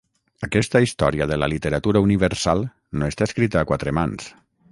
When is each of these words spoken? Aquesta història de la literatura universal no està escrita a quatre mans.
Aquesta 0.45 0.79
història 0.85 1.27
de 1.31 1.37
la 1.41 1.49
literatura 1.53 2.01
universal 2.07 2.65
no 3.01 3.13
està 3.15 3.29
escrita 3.31 3.63
a 3.63 3.67
quatre 3.75 3.95
mans. 4.01 4.35